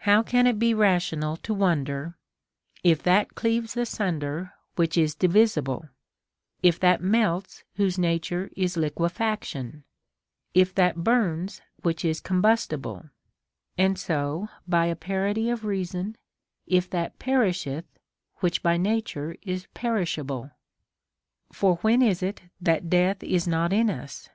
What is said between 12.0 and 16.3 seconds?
is combustible, and so, by a parity of reason,